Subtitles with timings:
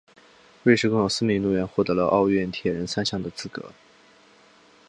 [0.63, 3.71] 瑞士共有四名运动员获得奥运铁人三项的资格。